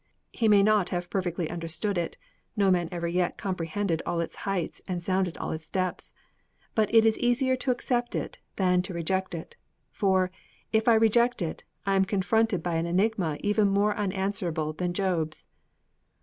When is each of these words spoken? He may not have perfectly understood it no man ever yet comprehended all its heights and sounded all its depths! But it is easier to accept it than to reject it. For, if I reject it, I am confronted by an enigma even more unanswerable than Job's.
He 0.33 0.47
may 0.47 0.63
not 0.63 0.89
have 0.89 1.11
perfectly 1.11 1.47
understood 1.51 1.95
it 1.95 2.17
no 2.57 2.71
man 2.71 2.89
ever 2.91 3.07
yet 3.07 3.37
comprehended 3.37 4.01
all 4.03 4.19
its 4.19 4.37
heights 4.49 4.81
and 4.87 5.03
sounded 5.03 5.37
all 5.37 5.51
its 5.51 5.69
depths! 5.69 6.11
But 6.73 6.91
it 6.91 7.05
is 7.05 7.19
easier 7.19 7.55
to 7.57 7.69
accept 7.69 8.15
it 8.15 8.39
than 8.55 8.81
to 8.81 8.95
reject 8.95 9.35
it. 9.35 9.57
For, 9.91 10.31
if 10.73 10.87
I 10.87 10.95
reject 10.95 11.43
it, 11.43 11.63
I 11.85 11.95
am 11.95 12.05
confronted 12.05 12.63
by 12.63 12.77
an 12.77 12.87
enigma 12.87 13.37
even 13.41 13.67
more 13.67 13.95
unanswerable 13.95 14.73
than 14.73 14.91
Job's. 14.91 15.45